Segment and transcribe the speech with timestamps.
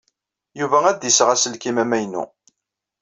[0.59, 2.23] Yuba ad d-iseɣ aselkim amaynu.